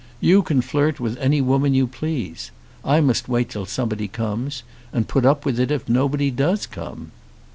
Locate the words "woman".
1.41-1.75